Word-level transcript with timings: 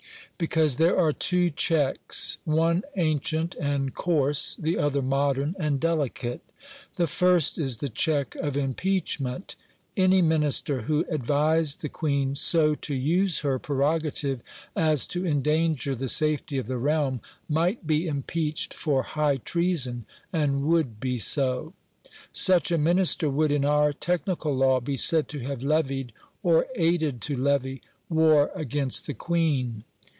Because 0.37 0.77
there 0.77 0.97
are 0.97 1.13
two 1.13 1.51
checks 1.51 2.39
one 2.45 2.81
ancient 2.95 3.53
and 3.59 3.93
coarse, 3.93 4.55
the 4.59 4.75
other 4.75 5.03
modern 5.03 5.55
and 5.59 5.79
delicate. 5.79 6.41
The 6.95 7.05
first 7.05 7.59
is 7.59 7.77
the 7.77 7.89
check 7.89 8.33
of 8.37 8.57
impeachment. 8.57 9.55
Any 9.95 10.23
Minister 10.23 10.81
who 10.81 11.05
advised 11.11 11.81
the 11.81 11.89
Queen 11.89 12.33
so 12.35 12.73
to 12.73 12.95
use 12.95 13.41
her 13.41 13.59
prerogative 13.59 14.41
as 14.75 15.05
to 15.13 15.23
endanger 15.23 15.93
the 15.93 16.07
safety 16.07 16.57
of 16.57 16.65
the 16.65 16.79
realm, 16.79 17.21
might 17.47 17.85
be 17.85 18.07
impeached 18.07 18.73
for 18.73 19.03
high 19.03 19.37
treason, 19.37 20.05
and 20.33 20.63
would 20.63 20.99
be 20.99 21.19
so. 21.19 21.73
Such 22.31 22.71
a 22.71 22.79
Minister 22.79 23.29
would, 23.29 23.51
in 23.51 23.63
our 23.63 23.93
technical 23.93 24.55
law, 24.57 24.79
be 24.79 24.97
said 24.97 25.27
to 25.27 25.39
have 25.41 25.61
levied, 25.61 26.13
or 26.41 26.65
aided 26.75 27.21
to 27.21 27.37
levy, 27.37 27.83
"war 28.09 28.49
against 28.55 29.05
the 29.05 29.13
Queen". 29.13 29.83